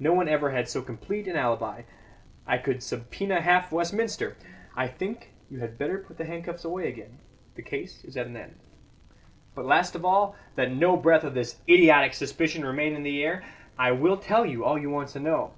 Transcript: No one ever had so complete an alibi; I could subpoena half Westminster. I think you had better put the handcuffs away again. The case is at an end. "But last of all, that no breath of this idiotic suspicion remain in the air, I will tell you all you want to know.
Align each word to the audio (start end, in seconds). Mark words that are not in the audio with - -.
No 0.00 0.12
one 0.12 0.26
ever 0.28 0.50
had 0.50 0.68
so 0.68 0.82
complete 0.82 1.28
an 1.28 1.36
alibi; 1.36 1.82
I 2.48 2.58
could 2.58 2.82
subpoena 2.82 3.40
half 3.42 3.70
Westminster. 3.70 4.34
I 4.74 4.88
think 4.88 5.30
you 5.48 5.60
had 5.60 5.78
better 5.78 5.98
put 5.98 6.18
the 6.18 6.24
handcuffs 6.24 6.64
away 6.64 6.88
again. 6.88 7.20
The 7.54 7.62
case 7.62 8.02
is 8.02 8.16
at 8.16 8.26
an 8.26 8.36
end. 8.36 8.56
"But 9.54 9.64
last 9.64 9.94
of 9.94 10.04
all, 10.04 10.34
that 10.56 10.72
no 10.72 10.96
breath 10.96 11.22
of 11.22 11.34
this 11.34 11.58
idiotic 11.68 12.14
suspicion 12.14 12.64
remain 12.64 12.96
in 12.96 13.04
the 13.04 13.22
air, 13.22 13.44
I 13.78 13.92
will 13.92 14.16
tell 14.16 14.44
you 14.44 14.64
all 14.64 14.76
you 14.80 14.90
want 14.90 15.10
to 15.10 15.20
know. 15.20 15.52